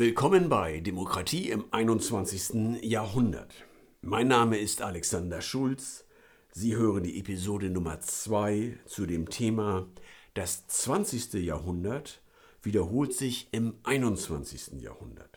Willkommen 0.00 0.48
bei 0.48 0.78
Demokratie 0.78 1.50
im 1.50 1.64
21. 1.72 2.84
Jahrhundert. 2.84 3.52
Mein 4.00 4.28
Name 4.28 4.56
ist 4.56 4.80
Alexander 4.80 5.40
Schulz. 5.40 6.04
Sie 6.52 6.76
hören 6.76 7.02
die 7.02 7.18
Episode 7.18 7.68
Nummer 7.68 8.00
2 8.00 8.78
zu 8.86 9.06
dem 9.06 9.28
Thema 9.28 9.88
Das 10.34 10.68
20. 10.68 11.32
Jahrhundert 11.44 12.22
wiederholt 12.62 13.12
sich 13.12 13.48
im 13.50 13.74
21. 13.82 14.80
Jahrhundert. 14.80 15.36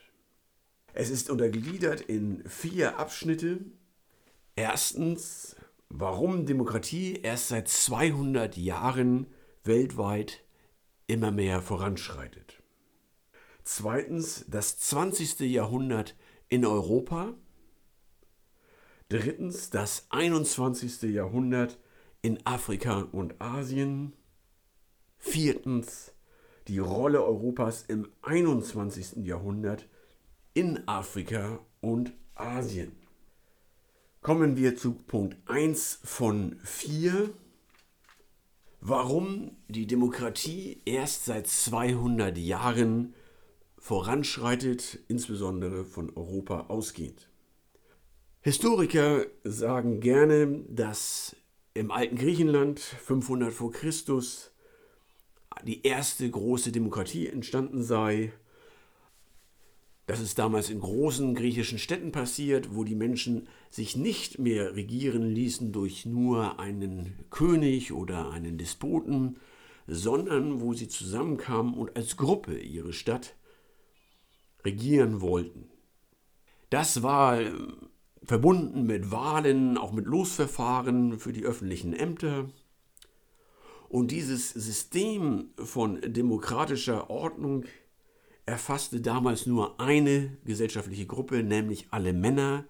Es 0.93 1.09
ist 1.09 1.31
untergliedert 1.31 2.01
in 2.01 2.43
vier 2.47 2.99
Abschnitte. 2.99 3.61
Erstens, 4.55 5.55
warum 5.89 6.45
Demokratie 6.45 7.15
erst 7.23 7.47
seit 7.47 7.67
200 7.67 8.57
Jahren 8.57 9.25
weltweit 9.63 10.43
immer 11.07 11.31
mehr 11.31 11.63
voranschreitet. 11.63 12.60
Zweitens 13.63 14.45
das 14.47 14.79
20. 14.79 15.41
Jahrhundert 15.41 16.15
in 16.49 16.65
Europa. 16.65 17.33
Drittens 19.09 19.69
das 19.69 20.07
21. 20.09 21.03
Jahrhundert 21.13 21.77
in 22.21 22.45
Afrika 22.45 23.07
und 23.11 23.39
Asien. 23.41 24.13
Viertens 25.17 26.13
die 26.67 26.79
Rolle 26.79 27.23
Europas 27.23 27.83
im 27.87 28.07
21. 28.21 29.25
Jahrhundert 29.25 29.87
in 30.53 30.87
Afrika 30.87 31.59
und 31.81 32.13
Asien. 32.35 32.95
Kommen 34.21 34.55
wir 34.55 34.75
zu 34.75 34.93
Punkt 34.93 35.37
1 35.49 35.99
von 36.03 36.59
4. 36.63 37.31
Warum 38.79 39.57
die 39.67 39.87
Demokratie 39.87 40.81
erst 40.85 41.25
seit 41.25 41.47
200 41.47 42.37
Jahren 42.37 43.13
voranschreitet, 43.81 44.99
insbesondere 45.07 45.83
von 45.85 46.15
Europa 46.15 46.67
ausgehend. 46.67 47.29
Historiker 48.41 49.25
sagen 49.43 49.99
gerne, 49.99 50.63
dass 50.69 51.35
im 51.73 51.89
alten 51.89 52.15
Griechenland 52.15 52.79
500 52.79 53.51
vor 53.51 53.71
Christus 53.71 54.51
die 55.65 55.83
erste 55.83 56.29
große 56.29 56.71
Demokratie 56.71 57.27
entstanden 57.27 57.81
sei. 57.81 58.31
Das 60.05 60.19
ist 60.19 60.37
damals 60.37 60.69
in 60.69 60.79
großen 60.79 61.33
griechischen 61.33 61.79
Städten 61.79 62.11
passiert, 62.11 62.75
wo 62.75 62.83
die 62.83 62.95
Menschen 62.95 63.47
sich 63.71 63.95
nicht 63.95 64.37
mehr 64.37 64.75
regieren 64.75 65.23
ließen 65.23 65.71
durch 65.71 66.05
nur 66.05 66.59
einen 66.59 67.15
König 67.31 67.93
oder 67.93 68.29
einen 68.29 68.59
Despoten, 68.59 69.37
sondern 69.87 70.61
wo 70.61 70.73
sie 70.73 70.87
zusammenkamen 70.87 71.73
und 71.73 71.95
als 71.95 72.15
Gruppe 72.15 72.59
ihre 72.59 72.93
Stadt 72.93 73.35
regieren 74.63 75.21
wollten. 75.21 75.69
Das 76.69 77.03
war 77.03 77.41
äh, 77.41 77.51
verbunden 78.23 78.85
mit 78.85 79.11
Wahlen, 79.11 79.77
auch 79.77 79.91
mit 79.91 80.05
Losverfahren 80.05 81.19
für 81.19 81.33
die 81.33 81.43
öffentlichen 81.43 81.93
Ämter. 81.93 82.49
Und 83.89 84.11
dieses 84.11 84.49
System 84.51 85.49
von 85.57 85.99
demokratischer 86.01 87.09
Ordnung 87.09 87.65
erfasste 88.45 89.01
damals 89.01 89.45
nur 89.45 89.79
eine 89.79 90.37
gesellschaftliche 90.45 91.05
Gruppe, 91.05 91.43
nämlich 91.43 91.87
alle 91.91 92.13
Männer, 92.13 92.65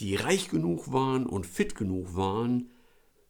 die 0.00 0.16
reich 0.16 0.48
genug 0.48 0.92
waren 0.92 1.26
und 1.26 1.46
fit 1.46 1.74
genug 1.74 2.16
waren, 2.16 2.70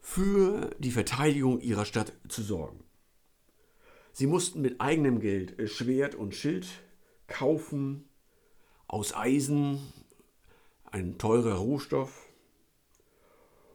für 0.00 0.70
die 0.78 0.90
Verteidigung 0.90 1.60
ihrer 1.60 1.84
Stadt 1.84 2.12
zu 2.28 2.42
sorgen. 2.42 2.82
Sie 4.12 4.26
mussten 4.26 4.60
mit 4.60 4.80
eigenem 4.80 5.20
Geld 5.20 5.58
äh, 5.58 5.68
Schwert 5.68 6.14
und 6.14 6.34
Schild 6.34 6.66
kaufen 7.32 8.04
aus 8.86 9.14
Eisen, 9.14 9.80
ein 10.84 11.16
teurer 11.18 11.54
Rohstoff. 11.54 12.28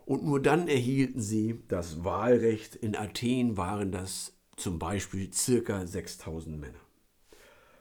Und 0.06 0.24
nur 0.24 0.42
dann 0.42 0.68
erhielten 0.68 1.20
sie 1.20 1.64
das 1.68 2.04
Wahlrecht. 2.04 2.76
In 2.76 2.96
Athen 2.96 3.58
waren 3.58 3.92
das 3.92 4.38
zum 4.56 4.80
Beispiel 4.80 5.34
circa 5.34 5.86
6000 5.86 6.58
Männer. 6.60 6.80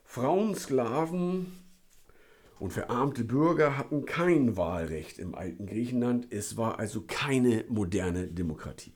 Frauen, 0.04 0.54
Sklaven 0.54 1.46
und 2.58 2.72
verarmte 2.72 3.22
Bürger 3.22 3.76
hatten 3.76 4.06
kein 4.06 4.56
Wahlrecht 4.56 5.18
im 5.18 5.34
alten 5.34 5.66
Griechenland. 5.66 6.26
Es 6.30 6.56
war 6.56 6.78
also 6.78 7.04
keine 7.06 7.64
moderne 7.68 8.26
Demokratie. 8.28 8.95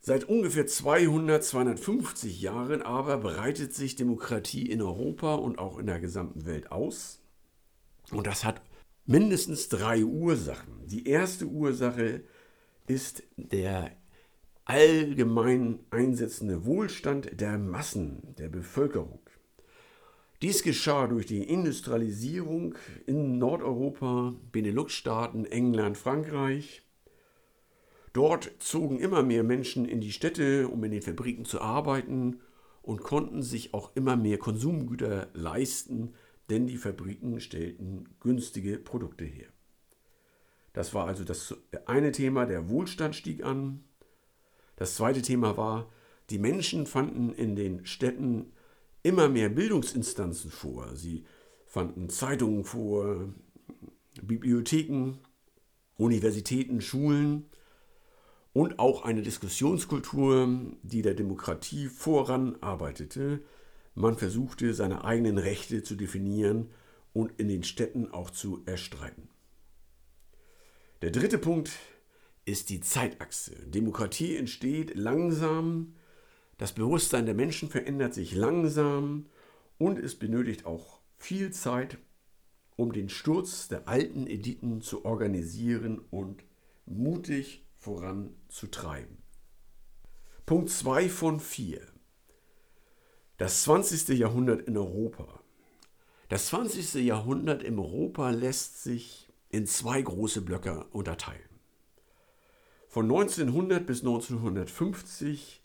Seit 0.00 0.24
ungefähr 0.24 0.66
200, 0.66 1.44
250 1.44 2.40
Jahren 2.40 2.82
aber 2.82 3.18
breitet 3.18 3.74
sich 3.74 3.96
Demokratie 3.96 4.70
in 4.70 4.80
Europa 4.80 5.34
und 5.34 5.58
auch 5.58 5.78
in 5.78 5.86
der 5.86 6.00
gesamten 6.00 6.46
Welt 6.46 6.70
aus. 6.70 7.20
Und 8.10 8.26
das 8.26 8.44
hat 8.44 8.62
mindestens 9.06 9.68
drei 9.68 10.04
Ursachen. 10.04 10.86
Die 10.86 11.06
erste 11.08 11.46
Ursache 11.46 12.22
ist 12.86 13.22
der 13.36 13.90
allgemein 14.64 15.80
einsetzende 15.90 16.64
Wohlstand 16.64 17.40
der 17.40 17.58
Massen, 17.58 18.34
der 18.38 18.48
Bevölkerung. 18.48 19.20
Dies 20.40 20.62
geschah 20.62 21.08
durch 21.08 21.26
die 21.26 21.42
Industrialisierung 21.42 22.76
in 23.06 23.38
Nordeuropa, 23.38 24.36
Benelux-Staaten, 24.52 25.46
England, 25.46 25.98
Frankreich 25.98 26.82
Dort 28.12 28.50
zogen 28.58 28.98
immer 28.98 29.22
mehr 29.22 29.42
Menschen 29.42 29.84
in 29.84 30.00
die 30.00 30.12
Städte, 30.12 30.68
um 30.68 30.82
in 30.84 30.90
den 30.90 31.02
Fabriken 31.02 31.44
zu 31.44 31.60
arbeiten 31.60 32.40
und 32.82 33.02
konnten 33.02 33.42
sich 33.42 33.74
auch 33.74 33.94
immer 33.94 34.16
mehr 34.16 34.38
Konsumgüter 34.38 35.28
leisten, 35.34 36.14
denn 36.50 36.66
die 36.66 36.78
Fabriken 36.78 37.40
stellten 37.40 38.08
günstige 38.20 38.78
Produkte 38.78 39.24
her. 39.24 39.48
Das 40.72 40.94
war 40.94 41.06
also 41.06 41.24
das 41.24 41.54
eine 41.86 42.12
Thema, 42.12 42.46
der 42.46 42.68
Wohlstand 42.68 43.14
stieg 43.14 43.44
an. 43.44 43.84
Das 44.76 44.94
zweite 44.94 45.22
Thema 45.22 45.56
war, 45.56 45.90
die 46.30 46.38
Menschen 46.38 46.86
fanden 46.86 47.32
in 47.32 47.56
den 47.56 47.84
Städten 47.84 48.52
immer 49.02 49.28
mehr 49.28 49.48
Bildungsinstanzen 49.48 50.50
vor. 50.50 50.94
Sie 50.94 51.24
fanden 51.66 52.08
Zeitungen 52.08 52.64
vor, 52.64 53.28
Bibliotheken, 54.22 55.18
Universitäten, 55.96 56.80
Schulen 56.80 57.46
und 58.58 58.80
auch 58.80 59.04
eine 59.04 59.22
Diskussionskultur, 59.22 60.48
die 60.82 61.02
der 61.02 61.14
Demokratie 61.14 61.86
voranarbeitete. 61.86 63.40
Man 63.94 64.16
versuchte, 64.16 64.74
seine 64.74 65.04
eigenen 65.04 65.38
Rechte 65.38 65.84
zu 65.84 65.94
definieren 65.94 66.70
und 67.12 67.38
in 67.38 67.46
den 67.46 67.62
Städten 67.62 68.10
auch 68.10 68.30
zu 68.30 68.62
erstreiten. 68.66 69.28
Der 71.02 71.12
dritte 71.12 71.38
Punkt 71.38 71.70
ist 72.46 72.70
die 72.70 72.80
Zeitachse. 72.80 73.54
Demokratie 73.66 74.34
entsteht 74.34 74.96
langsam, 74.96 75.94
das 76.56 76.72
Bewusstsein 76.72 77.26
der 77.26 77.36
Menschen 77.36 77.68
verändert 77.68 78.12
sich 78.12 78.34
langsam 78.34 79.26
und 79.78 80.00
es 80.00 80.16
benötigt 80.16 80.66
auch 80.66 80.98
viel 81.16 81.52
Zeit, 81.52 81.98
um 82.74 82.92
den 82.92 83.08
Sturz 83.08 83.68
der 83.68 83.86
alten 83.86 84.26
Editen 84.26 84.80
zu 84.80 85.04
organisieren 85.04 86.00
und 86.10 86.42
mutig 86.86 87.67
voranzutreiben. 87.78 89.18
Punkt 90.46 90.70
2 90.70 91.08
von 91.08 91.40
4. 91.40 91.80
Das 93.36 93.62
20. 93.62 94.08
Jahrhundert 94.18 94.62
in 94.62 94.76
Europa. 94.76 95.40
Das 96.28 96.46
20. 96.48 96.94
Jahrhundert 97.04 97.62
in 97.62 97.78
Europa 97.78 98.30
lässt 98.30 98.82
sich 98.82 99.28
in 99.50 99.66
zwei 99.66 100.02
große 100.02 100.42
Blöcke 100.42 100.84
unterteilen. 100.90 101.48
Von 102.88 103.04
1900 103.04 103.86
bis 103.86 104.00
1950 104.00 105.62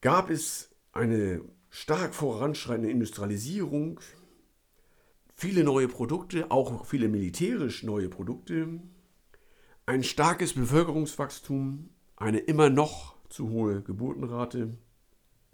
gab 0.00 0.30
es 0.30 0.70
eine 0.92 1.42
stark 1.70 2.14
voranschreitende 2.14 2.90
Industrialisierung, 2.90 4.00
viele 5.34 5.64
neue 5.64 5.88
Produkte, 5.88 6.50
auch 6.50 6.86
viele 6.86 7.08
militärisch 7.08 7.82
neue 7.82 8.08
Produkte, 8.08 8.80
ein 9.86 10.02
starkes 10.02 10.54
Bevölkerungswachstum, 10.54 11.90
eine 12.16 12.38
immer 12.38 12.70
noch 12.70 13.16
zu 13.28 13.50
hohe 13.50 13.82
Geburtenrate 13.82 14.78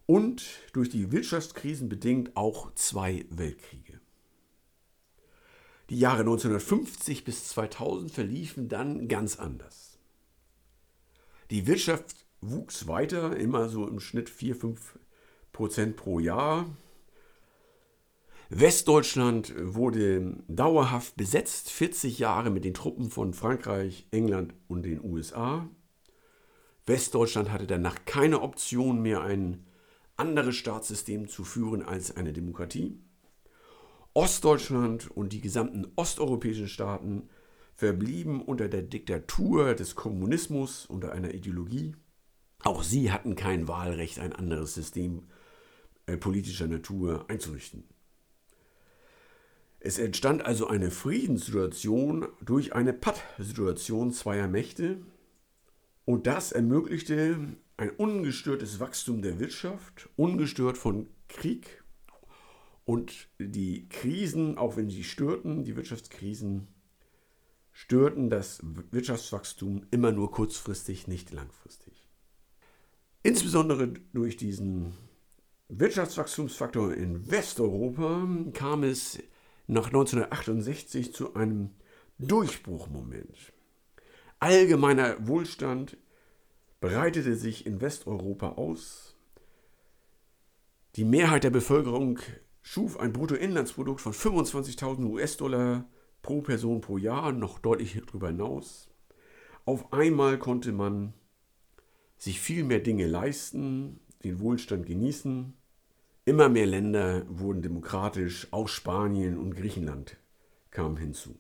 und 0.07 0.45
durch 0.73 0.89
die 0.89 1.11
Wirtschaftskrisen 1.13 1.89
bedingt 1.89 2.37
auch 2.37 2.75
zwei 2.75 3.25
Weltkriege. 3.31 4.01
Die 5.89 5.99
Jahre 5.99 6.21
1950 6.21 7.25
bis 7.25 7.49
2000 7.49 8.13
verliefen 8.13 8.69
dann 8.69 9.09
ganz 9.09 9.37
anders. 9.39 9.99
Die 11.51 11.67
Wirtschaft 11.67 12.15
wuchs 12.41 12.87
weiter, 12.87 13.37
immer 13.37 13.69
so 13.69 13.89
im 13.89 13.99
Schnitt 13.99 14.31
4-5 14.31 14.79
Prozent 15.53 15.97
pro 15.97 16.21
Jahr. 16.21 16.67
Westdeutschland 18.53 19.55
wurde 19.57 20.35
dauerhaft 20.49 21.17
besetzt, 21.17 21.71
40 21.71 22.19
Jahre 22.19 22.51
mit 22.51 22.65
den 22.65 22.75
Truppen 22.75 23.09
von 23.09 23.33
Frankreich, 23.33 24.09
England 24.11 24.55
und 24.67 24.83
den 24.83 25.01
USA. 25.05 25.69
Westdeutschland 26.85 27.53
hatte 27.53 27.69
danach 27.69 28.05
keine 28.07 28.43
Option 28.43 29.03
mehr, 29.03 29.23
ein 29.23 29.67
anderes 30.17 30.57
Staatssystem 30.57 31.29
zu 31.29 31.45
führen 31.45 31.85
als 31.85 32.17
eine 32.17 32.33
Demokratie. 32.33 32.99
Ostdeutschland 34.15 35.09
und 35.09 35.33
die 35.33 35.41
gesamten 35.41 35.87
osteuropäischen 35.95 36.67
Staaten 36.67 37.29
verblieben 37.77 38.43
unter 38.43 38.69
der 38.69 38.83
Diktatur 38.83 39.75
des 39.75 39.95
Kommunismus, 39.95 40.87
unter 40.87 41.13
einer 41.13 41.35
Ideologie. 41.35 41.95
Auch 42.65 42.83
sie 42.83 43.13
hatten 43.13 43.37
kein 43.37 43.69
Wahlrecht, 43.69 44.19
ein 44.19 44.33
anderes 44.33 44.75
System 44.75 45.29
äh, 46.07 46.17
politischer 46.17 46.67
Natur 46.67 47.27
einzurichten. 47.29 47.85
Es 49.81 49.99
entstand 49.99 50.45
also 50.45 50.67
eine 50.67 50.91
Friedenssituation 50.91 52.29
durch 52.43 52.75
eine 52.75 52.93
Pattsituation 52.93 54.13
zweier 54.13 54.47
Mächte 54.47 54.99
und 56.05 56.27
das 56.27 56.53
ermöglichte 56.53 57.39
ein 57.79 57.91
ungestörtes 57.91 58.79
Wachstum 58.79 59.23
der 59.23 59.41
Wirtschaft, 59.41 60.11
ungestört 60.17 60.77
von 60.77 61.09
Krieg 61.29 61.83
und 62.85 63.29
die 63.39 63.89
Krisen, 63.89 64.59
auch 64.59 64.77
wenn 64.77 64.91
sie 64.91 65.03
störten, 65.03 65.65
die 65.65 65.77
Wirtschaftskrisen, 65.77 66.69
störten 67.73 68.29
das 68.29 68.61
Wirtschaftswachstum 68.91 69.87
immer 69.91 70.13
nur 70.13 70.31
kurzfristig, 70.31 71.09
nicht 71.09 71.33
langfristig. 71.33 72.07
Insbesondere 73.23 73.95
durch 74.13 74.37
diesen 74.37 74.93
Wirtschaftswachstumsfaktor 75.69 76.93
in 76.93 77.31
Westeuropa 77.31 78.29
kam 78.53 78.83
es 78.83 79.19
nach 79.71 79.87
1968 79.87 81.15
zu 81.15 81.35
einem 81.35 81.71
Durchbruchmoment. 82.19 83.53
Allgemeiner 84.41 85.29
Wohlstand 85.29 85.97
breitete 86.81 87.37
sich 87.37 87.67
in 87.67 87.81
Westeuropa 87.81 88.51
aus. 88.51 89.17
Die 90.97 91.05
Mehrheit 91.05 91.45
der 91.45 91.51
Bevölkerung 91.51 92.19
schuf 92.63 92.99
ein 92.99 93.13
Bruttoinlandsprodukt 93.13 94.01
von 94.01 94.13
25.000 94.13 95.05
US-Dollar 95.09 95.89
pro 96.21 96.43
Person 96.43 96.81
pro 96.81 96.99
Jahr, 96.99 97.31
noch 97.31 97.61
deutlich 97.61 98.01
darüber 98.07 98.29
hinaus. 98.29 98.91
Auf 99.67 99.93
einmal 99.93 100.39
konnte 100.41 100.73
man 100.73 101.15
sich 102.17 102.41
viel 102.41 102.65
mehr 102.65 102.81
Dinge 102.81 103.07
leisten, 103.07 104.01
den 104.25 104.41
Wohlstand 104.41 104.87
genießen. 104.87 105.55
Immer 106.25 106.49
mehr 106.49 106.67
Länder 106.67 107.25
wurden 107.29 107.63
demokratisch, 107.63 108.49
auch 108.51 108.69
Spanien 108.69 109.39
und 109.39 109.55
Griechenland 109.55 110.17
kamen 110.71 110.97
hinzu. 110.97 111.39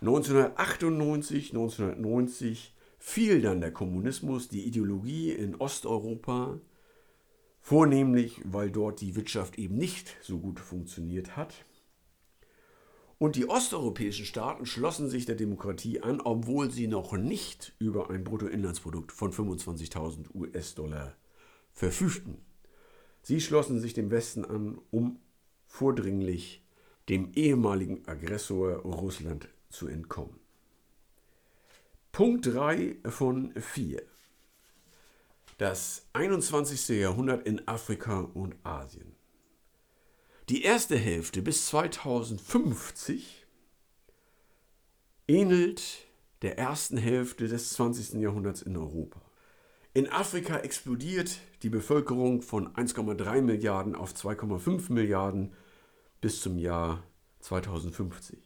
1998, 0.00 1.50
1990 1.50 2.74
fiel 2.98 3.40
dann 3.40 3.60
der 3.60 3.72
Kommunismus, 3.72 4.48
die 4.48 4.64
Ideologie 4.64 5.30
in 5.30 5.54
Osteuropa, 5.54 6.60
vornehmlich 7.60 8.42
weil 8.44 8.70
dort 8.70 9.00
die 9.00 9.14
Wirtschaft 9.14 9.58
eben 9.58 9.76
nicht 9.76 10.16
so 10.20 10.38
gut 10.38 10.58
funktioniert 10.58 11.36
hat. 11.36 11.64
Und 13.18 13.36
die 13.36 13.48
osteuropäischen 13.48 14.26
Staaten 14.26 14.66
schlossen 14.66 15.08
sich 15.08 15.24
der 15.24 15.36
Demokratie 15.36 16.00
an, 16.00 16.20
obwohl 16.20 16.70
sie 16.70 16.88
noch 16.88 17.12
nicht 17.12 17.74
über 17.78 18.10
ein 18.10 18.24
Bruttoinlandsprodukt 18.24 19.12
von 19.12 19.32
25.000 19.32 20.34
US-Dollar 20.34 21.14
verfügten. 21.72 22.44
Sie 23.24 23.40
schlossen 23.40 23.80
sich 23.80 23.94
dem 23.94 24.10
Westen 24.10 24.44
an, 24.44 24.78
um 24.90 25.18
vordringlich 25.66 26.62
dem 27.08 27.32
ehemaligen 27.32 28.06
Aggressor 28.06 28.76
Russland 28.82 29.48
zu 29.70 29.88
entkommen. 29.88 30.38
Punkt 32.12 32.46
3 32.46 32.98
von 33.06 33.54
4. 33.58 34.02
Das 35.56 36.06
21. 36.12 37.00
Jahrhundert 37.00 37.46
in 37.46 37.66
Afrika 37.66 38.20
und 38.20 38.56
Asien. 38.62 39.16
Die 40.50 40.62
erste 40.62 40.98
Hälfte 40.98 41.40
bis 41.40 41.66
2050 41.68 43.46
ähnelt 45.26 46.06
der 46.42 46.58
ersten 46.58 46.98
Hälfte 46.98 47.48
des 47.48 47.70
20. 47.70 48.20
Jahrhunderts 48.20 48.60
in 48.60 48.76
Europa. 48.76 49.23
In 49.96 50.10
Afrika 50.10 50.58
explodiert 50.58 51.38
die 51.62 51.70
Bevölkerung 51.70 52.42
von 52.42 52.74
1,3 52.74 53.42
Milliarden 53.42 53.94
auf 53.94 54.12
2,5 54.12 54.92
Milliarden 54.92 55.52
bis 56.20 56.40
zum 56.40 56.58
Jahr 56.58 57.04
2050. 57.38 58.40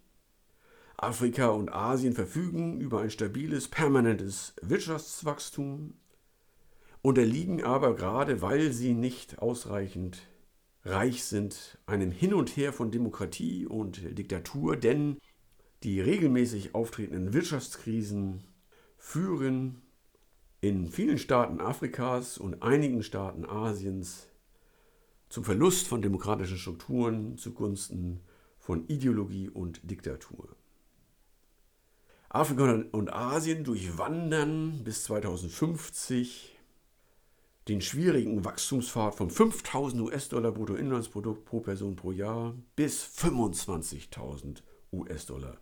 Afrika 0.98 1.48
und 1.48 1.72
Asien 1.72 2.12
verfügen 2.12 2.78
über 2.82 3.00
ein 3.00 3.08
stabiles, 3.08 3.68
permanentes 3.68 4.56
Wirtschaftswachstum, 4.60 5.94
unterliegen 7.00 7.64
aber 7.64 7.96
gerade, 7.96 8.42
weil 8.42 8.70
sie 8.74 8.92
nicht 8.92 9.38
ausreichend 9.38 10.28
reich 10.84 11.24
sind, 11.24 11.78
einem 11.86 12.10
Hin 12.10 12.34
und 12.34 12.58
Her 12.58 12.74
von 12.74 12.90
Demokratie 12.90 13.64
und 13.64 14.18
Diktatur, 14.18 14.76
denn 14.76 15.16
die 15.82 16.02
regelmäßig 16.02 16.74
auftretenden 16.74 17.32
Wirtschaftskrisen 17.32 18.44
führen 18.98 19.80
in 20.60 20.88
vielen 20.88 21.18
Staaten 21.18 21.60
Afrikas 21.60 22.38
und 22.38 22.62
einigen 22.62 23.02
Staaten 23.02 23.44
Asiens 23.44 24.26
zum 25.28 25.44
Verlust 25.44 25.86
von 25.86 26.02
demokratischen 26.02 26.58
Strukturen 26.58 27.38
zugunsten 27.38 28.20
von 28.58 28.86
Ideologie 28.88 29.48
und 29.48 29.88
Diktatur. 29.90 30.56
Afrika 32.30 32.84
und 32.92 33.12
Asien 33.12 33.64
durchwandern 33.64 34.84
bis 34.84 35.04
2050 35.04 36.58
den 37.68 37.80
schwierigen 37.80 38.44
Wachstumspfad 38.44 39.14
von 39.14 39.30
5000 39.30 40.02
US-Dollar 40.02 40.52
Bruttoinlandsprodukt 40.52 41.44
pro 41.44 41.60
Person 41.60 41.96
pro 41.96 42.12
Jahr 42.12 42.54
bis 42.76 43.04
25.000 43.04 44.62
US-Dollar 44.92 45.58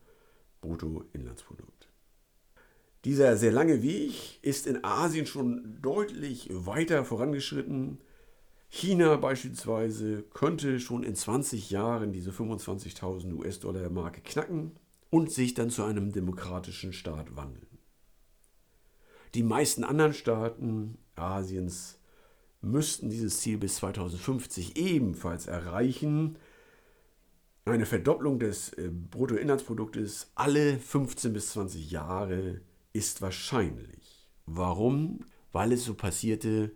Bruttoinlandsprodukt. 0.60 1.75
Dieser 3.06 3.36
sehr 3.36 3.52
lange 3.52 3.84
Weg 3.84 4.40
ist 4.42 4.66
in 4.66 4.82
Asien 4.82 5.26
schon 5.26 5.78
deutlich 5.80 6.48
weiter 6.50 7.04
vorangeschritten. 7.04 7.98
China 8.68 9.14
beispielsweise 9.14 10.24
könnte 10.34 10.80
schon 10.80 11.04
in 11.04 11.14
20 11.14 11.70
Jahren 11.70 12.12
diese 12.12 12.32
25.000 12.32 13.32
US-Dollar 13.32 13.90
Marke 13.90 14.22
knacken 14.22 14.72
und 15.08 15.30
sich 15.30 15.54
dann 15.54 15.70
zu 15.70 15.84
einem 15.84 16.10
demokratischen 16.10 16.92
Staat 16.92 17.36
wandeln. 17.36 17.78
Die 19.34 19.44
meisten 19.44 19.84
anderen 19.84 20.12
Staaten 20.12 20.98
Asiens 21.14 22.00
müssten 22.60 23.08
dieses 23.08 23.38
Ziel 23.38 23.58
bis 23.58 23.76
2050 23.76 24.76
ebenfalls 24.76 25.46
erreichen. 25.46 26.38
Eine 27.66 27.86
Verdopplung 27.86 28.40
des 28.40 28.72
äh, 28.72 28.90
Bruttoinlandsproduktes 28.90 30.32
alle 30.34 30.80
15 30.80 31.32
bis 31.32 31.50
20 31.52 31.88
Jahre 31.92 32.62
ist 32.96 33.22
wahrscheinlich. 33.22 34.28
Warum? 34.46 35.20
Weil 35.52 35.72
es 35.72 35.84
so 35.84 35.94
passierte 35.94 36.72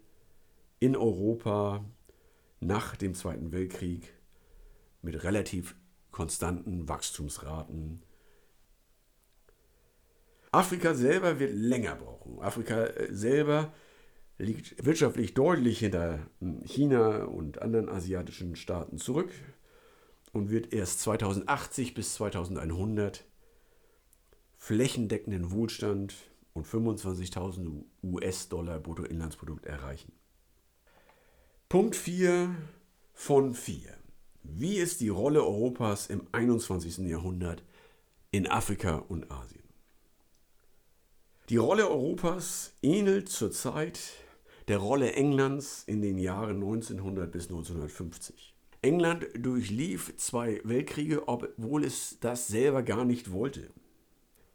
in 0.78 0.96
Europa 0.96 1.84
nach 2.60 2.96
dem 2.96 3.14
Zweiten 3.14 3.52
Weltkrieg 3.52 4.12
mit 5.02 5.22
relativ 5.24 5.74
konstanten 6.10 6.88
Wachstumsraten 6.88 8.02
Afrika 10.52 10.94
selber 10.94 11.38
wird 11.38 11.54
länger 11.54 11.94
brauchen. 11.94 12.40
Afrika 12.40 12.86
äh, 12.86 13.14
selber 13.14 13.72
liegt 14.38 14.84
wirtschaftlich 14.84 15.34
deutlich 15.34 15.78
hinter 15.78 16.26
hm, 16.40 16.62
China 16.64 17.24
und 17.24 17.62
anderen 17.62 17.88
asiatischen 17.88 18.56
Staaten 18.56 18.98
zurück 18.98 19.30
und 20.32 20.50
wird 20.50 20.72
erst 20.72 21.00
2080 21.00 21.94
bis 21.94 22.14
2100 22.14 23.24
flächendeckenden 24.70 25.50
Wohlstand 25.50 26.14
und 26.52 26.64
25.000 26.64 27.82
US-Dollar 28.04 28.78
Bruttoinlandsprodukt 28.78 29.66
erreichen. 29.66 30.12
Punkt 31.68 31.96
4 31.96 32.54
von 33.12 33.54
4. 33.54 33.92
Wie 34.44 34.76
ist 34.76 35.00
die 35.00 35.08
Rolle 35.08 35.42
Europas 35.42 36.06
im 36.06 36.22
21. 36.30 36.98
Jahrhundert 36.98 37.64
in 38.30 38.46
Afrika 38.46 38.98
und 39.08 39.28
Asien? 39.32 39.64
Die 41.48 41.56
Rolle 41.56 41.88
Europas 41.88 42.72
ähnelt 42.80 43.28
zurzeit 43.28 43.98
der 44.68 44.78
Rolle 44.78 45.14
Englands 45.14 45.82
in 45.84 46.00
den 46.00 46.16
Jahren 46.16 46.62
1900 46.62 47.32
bis 47.32 47.48
1950. 47.48 48.54
England 48.82 49.26
durchlief 49.36 50.16
zwei 50.16 50.60
Weltkriege, 50.62 51.26
obwohl 51.26 51.82
es 51.82 52.18
das 52.20 52.46
selber 52.46 52.84
gar 52.84 53.04
nicht 53.04 53.32
wollte. 53.32 53.68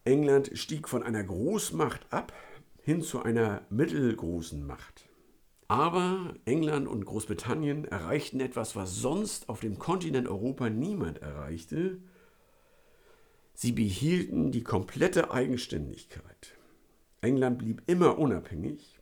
England 0.06 0.52
stieg 0.54 0.88
von 0.88 1.02
einer 1.02 1.24
Großmacht 1.24 2.12
ab 2.12 2.32
hin 2.80 3.02
zu 3.02 3.22
einer 3.22 3.62
mittelgroßen 3.70 4.64
Macht. 4.64 5.08
Aber 5.66 6.34
England 6.44 6.86
und 6.86 7.04
Großbritannien 7.04 7.86
erreichten 7.86 8.38
etwas, 8.38 8.76
was 8.76 8.94
sonst 8.94 9.48
auf 9.48 9.58
dem 9.58 9.80
Kontinent 9.80 10.28
Europa 10.28 10.70
niemand 10.70 11.18
erreichte. 11.22 11.98
Sie 13.54 13.72
behielten 13.72 14.52
die 14.52 14.62
komplette 14.62 15.32
Eigenständigkeit. 15.32 16.54
England 17.20 17.58
blieb 17.58 17.82
immer 17.86 18.16
unabhängig. 18.16 19.00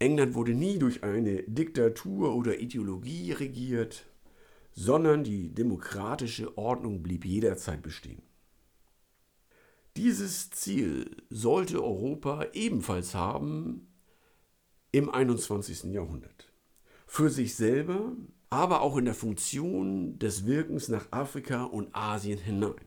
England 0.00 0.34
wurde 0.34 0.54
nie 0.54 0.80
durch 0.80 1.04
eine 1.04 1.44
Diktatur 1.44 2.34
oder 2.34 2.58
Ideologie 2.58 3.30
regiert, 3.30 4.06
sondern 4.72 5.22
die 5.22 5.54
demokratische 5.54 6.58
Ordnung 6.58 7.04
blieb 7.04 7.24
jederzeit 7.24 7.82
bestehen. 7.82 8.22
Dieses 9.96 10.50
Ziel 10.50 11.16
sollte 11.30 11.82
Europa 11.82 12.46
ebenfalls 12.52 13.14
haben 13.14 13.88
im 14.92 15.10
21. 15.10 15.84
Jahrhundert. 15.92 16.52
Für 17.06 17.28
sich 17.28 17.56
selber, 17.56 18.12
aber 18.50 18.82
auch 18.82 18.96
in 18.96 19.04
der 19.04 19.14
Funktion 19.14 20.18
des 20.18 20.46
Wirkens 20.46 20.88
nach 20.88 21.10
Afrika 21.10 21.64
und 21.64 21.94
Asien 21.94 22.38
hinein. 22.38 22.84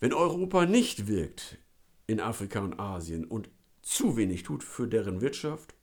Wenn 0.00 0.12
Europa 0.12 0.66
nicht 0.66 1.06
wirkt 1.06 1.58
in 2.06 2.20
Afrika 2.20 2.60
und 2.60 2.78
Asien 2.78 3.24
und 3.24 3.50
zu 3.82 4.16
wenig 4.16 4.42
tut 4.42 4.64
für 4.64 4.88
deren 4.88 5.20
Wirtschaft 5.20 5.74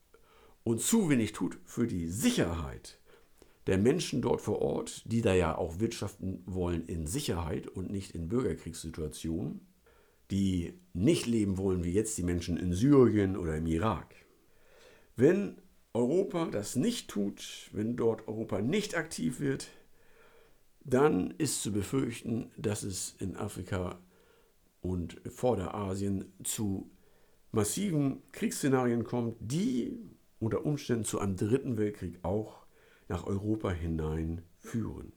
und 0.63 0.81
zu 0.81 1.09
wenig 1.09 1.31
tut 1.33 1.59
für 1.65 1.87
die 1.87 2.07
Sicherheit 2.07 2.99
der 3.67 3.77
Menschen 3.77 4.21
dort 4.21 4.41
vor 4.41 4.61
Ort, 4.61 5.03
die 5.11 5.21
da 5.21 5.33
ja 5.33 5.57
auch 5.57 5.79
wirtschaften 5.79 6.43
wollen 6.45 6.85
in 6.85 7.05
Sicherheit 7.05 7.67
und 7.67 7.91
nicht 7.91 8.11
in 8.11 8.27
Bürgerkriegssituationen, 8.27 9.67
die 10.31 10.79
nicht 10.93 11.27
leben 11.27 11.57
wollen 11.57 11.83
wie 11.83 11.91
jetzt 11.91 12.17
die 12.17 12.23
Menschen 12.23 12.57
in 12.57 12.73
Syrien 12.73 13.37
oder 13.37 13.57
im 13.57 13.67
Irak. 13.67 14.15
Wenn 15.15 15.57
Europa 15.93 16.45
das 16.45 16.75
nicht 16.75 17.09
tut, 17.09 17.69
wenn 17.73 17.97
dort 17.97 18.27
Europa 18.27 18.61
nicht 18.61 18.95
aktiv 18.95 19.39
wird, 19.39 19.67
dann 20.83 21.31
ist 21.37 21.61
zu 21.61 21.71
befürchten, 21.71 22.49
dass 22.57 22.83
es 22.83 23.15
in 23.19 23.35
Afrika 23.35 23.99
und 24.81 25.21
Vorderasien 25.29 26.33
zu 26.43 26.89
massiven 27.51 28.23
Kriegsszenarien 28.31 29.03
kommt, 29.03 29.35
die 29.39 29.99
unter 30.39 30.65
Umständen 30.65 31.03
zu 31.03 31.19
einem 31.19 31.35
dritten 31.35 31.77
Weltkrieg 31.77 32.19
auch 32.23 32.60
nach 33.11 33.27
Europa 33.27 33.69
hinein 33.71 34.41
führen. 34.57 35.11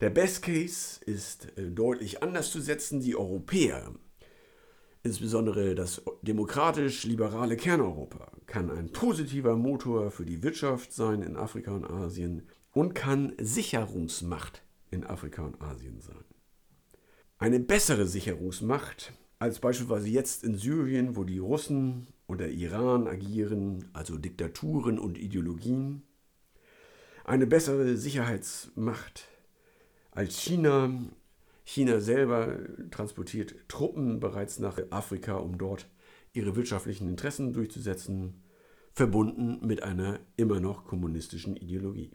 Der 0.00 0.10
Best 0.10 0.42
Case 0.42 1.00
ist 1.04 1.56
äh, 1.56 1.70
deutlich 1.70 2.22
anders 2.22 2.50
zu 2.50 2.60
setzen. 2.60 3.00
Die 3.00 3.16
Europäer, 3.16 3.94
insbesondere 5.02 5.74
das 5.74 6.02
demokratisch-liberale 6.22 7.56
Kerneuropa, 7.56 8.30
kann 8.46 8.70
ein 8.70 8.92
positiver 8.92 9.56
Motor 9.56 10.10
für 10.10 10.26
die 10.26 10.42
Wirtschaft 10.42 10.92
sein 10.92 11.22
in 11.22 11.36
Afrika 11.36 11.72
und 11.72 11.86
Asien 11.86 12.46
und 12.72 12.94
kann 12.94 13.32
Sicherungsmacht 13.38 14.62
in 14.90 15.04
Afrika 15.04 15.42
und 15.42 15.62
Asien 15.62 16.00
sein. 16.00 16.24
Eine 17.38 17.60
bessere 17.60 18.06
Sicherungsmacht 18.06 19.14
als 19.42 19.58
beispielsweise 19.58 20.08
jetzt 20.08 20.44
in 20.44 20.54
Syrien, 20.54 21.16
wo 21.16 21.24
die 21.24 21.40
Russen 21.40 22.06
und 22.28 22.38
der 22.40 22.52
Iran 22.52 23.08
agieren, 23.08 23.90
also 23.92 24.16
Diktaturen 24.16 25.00
und 25.00 25.18
Ideologien. 25.18 26.04
Eine 27.24 27.48
bessere 27.48 27.96
Sicherheitsmacht 27.96 29.26
als 30.12 30.38
China. 30.38 30.92
China 31.64 31.98
selber 31.98 32.56
transportiert 32.92 33.68
Truppen 33.68 34.20
bereits 34.20 34.60
nach 34.60 34.78
Afrika, 34.90 35.34
um 35.38 35.58
dort 35.58 35.88
ihre 36.32 36.54
wirtschaftlichen 36.54 37.08
Interessen 37.08 37.52
durchzusetzen, 37.52 38.44
verbunden 38.92 39.66
mit 39.66 39.82
einer 39.82 40.20
immer 40.36 40.60
noch 40.60 40.84
kommunistischen 40.84 41.56
Ideologie. 41.56 42.12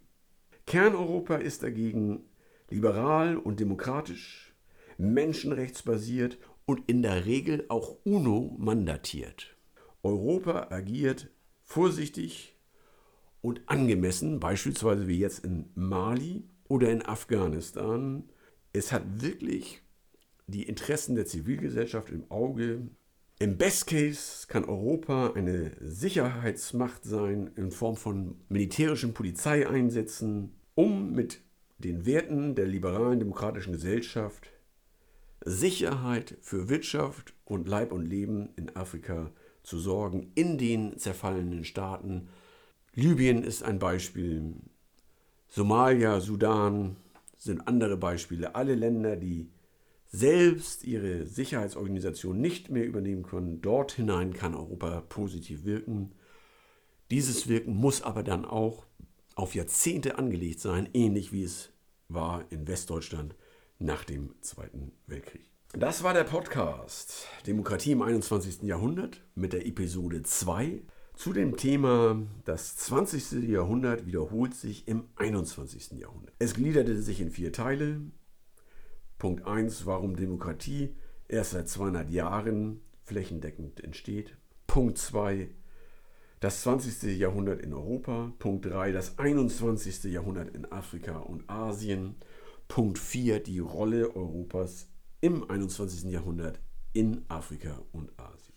Kerneuropa 0.65 1.35
ist 1.35 1.61
dagegen 1.61 2.23
liberal 2.69 3.35
und 3.35 3.59
demokratisch, 3.59 4.53
menschenrechtsbasiert 4.97 6.37
und 6.67 6.83
in 6.87 7.01
der 7.01 7.25
Regel 7.25 7.65
auch 7.69 7.97
UNO 8.03 8.55
mandatiert. 8.59 9.55
Europa 10.03 10.67
agiert 10.69 11.29
vorsichtig 11.63 12.55
und 13.41 13.61
angemessen, 13.67 14.39
beispielsweise 14.39 15.07
wie 15.07 15.17
jetzt 15.17 15.45
in 15.45 15.69
Mali 15.75 16.43
oder 16.67 16.91
in 16.91 17.03
Afghanistan. 17.03 18.29
Es 18.73 18.91
hat 18.91 19.21
wirklich 19.21 19.81
die 20.47 20.63
Interessen 20.63 21.15
der 21.15 21.25
Zivilgesellschaft 21.25 22.09
im 22.09 22.29
Auge. 22.29 22.89
Im 23.39 23.57
Best 23.57 23.87
Case 23.87 24.47
kann 24.47 24.65
Europa 24.65 25.33
eine 25.33 25.71
Sicherheitsmacht 25.79 27.05
sein 27.05 27.51
in 27.55 27.71
Form 27.71 27.95
von 27.95 28.41
militärischen 28.49 29.13
Polizeieinsätzen, 29.13 30.55
um 30.75 31.13
mit 31.13 31.41
den 31.77 32.05
Werten 32.05 32.55
der 32.55 32.65
liberalen 32.65 33.19
demokratischen 33.19 33.71
Gesellschaft 33.71 34.51
Sicherheit 35.47 36.37
für 36.41 36.67
Wirtschaft 36.67 37.33
und 37.45 37.67
Leib 37.67 37.93
und 37.93 38.05
Leben 38.05 38.49
in 38.57 38.75
Afrika 38.75 39.31
zu 39.63 39.79
sorgen, 39.79 40.31
in 40.35 40.57
den 40.57 40.97
zerfallenen 40.97 41.63
Staaten. 41.63 42.27
Libyen 42.93 43.43
ist 43.43 43.63
ein 43.63 43.79
Beispiel, 43.79 44.55
Somalia, 45.47 46.19
Sudan 46.19 46.97
sind 47.37 47.67
andere 47.67 47.95
Beispiele. 47.95 48.55
Alle 48.55 48.75
Länder, 48.75 49.15
die 49.15 49.49
selbst 50.07 50.83
ihre 50.83 51.25
Sicherheitsorganisation 51.25 52.39
nicht 52.39 52.69
mehr 52.69 52.85
übernehmen 52.85 53.23
können, 53.23 53.61
dort 53.61 53.93
hinein 53.93 54.33
kann 54.33 54.53
Europa 54.53 55.01
positiv 55.07 55.63
wirken. 55.63 56.11
Dieses 57.09 57.47
Wirken 57.47 57.73
muss 57.73 58.01
aber 58.01 58.23
dann 58.23 58.43
auch 58.43 58.85
auf 59.35 59.55
Jahrzehnte 59.55 60.17
angelegt 60.17 60.59
sein, 60.59 60.89
ähnlich 60.93 61.31
wie 61.31 61.43
es 61.43 61.71
war 62.09 62.43
in 62.49 62.67
Westdeutschland 62.67 63.35
nach 63.79 64.03
dem 64.03 64.33
Zweiten 64.41 64.91
Weltkrieg. 65.05 65.51
Das 65.73 66.01
war 66.03 66.13
der 66.13 66.23
Podcast 66.23 67.27
Demokratie 67.45 67.91
im 67.91 68.01
21. 68.01 68.63
Jahrhundert 68.63 69.21
mit 69.35 69.53
der 69.53 69.65
Episode 69.65 70.23
2 70.23 70.81
zu 71.13 71.33
dem 71.33 71.57
Thema 71.57 72.21
Das 72.45 72.77
20. 72.77 73.49
Jahrhundert 73.49 74.05
wiederholt 74.05 74.53
sich 74.53 74.87
im 74.87 75.05
21. 75.15 75.99
Jahrhundert. 75.99 76.33
Es 76.39 76.53
gliederte 76.53 76.99
sich 77.01 77.19
in 77.21 77.31
vier 77.31 77.51
Teile. 77.51 78.01
Punkt 79.17 79.45
1, 79.45 79.85
warum 79.85 80.15
Demokratie 80.15 80.95
erst 81.27 81.51
seit 81.51 81.67
200 81.67 82.09
Jahren 82.09 82.81
flächendeckend 83.03 83.83
entsteht. 83.83 84.37
Punkt 84.67 84.97
2, 84.97 85.49
das 86.39 86.61
20. 86.61 87.17
Jahrhundert 87.17 87.61
in 87.61 87.73
Europa. 87.73 88.31
Punkt 88.37 88.65
3, 88.65 88.91
das 88.91 89.17
21. 89.17 90.03
Jahrhundert 90.05 90.55
in 90.55 90.71
Afrika 90.71 91.17
und 91.17 91.49
Asien. 91.49 92.15
Punkt 92.67 92.99
4 92.99 93.41
die 93.41 93.59
Rolle 93.59 94.15
Europas 94.15 94.87
im 95.21 95.49
21. 95.49 96.11
Jahrhundert 96.11 96.59
in 96.93 97.25
Afrika 97.27 97.81
und 97.91 98.11
Asien. 98.19 98.53